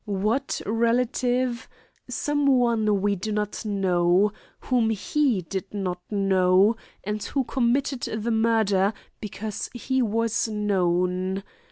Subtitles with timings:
[0.05, 1.69] What relative?
[2.09, 9.69] Someone we do not know, whom he did not know, or who committed murder because
[9.75, 11.43] he was known.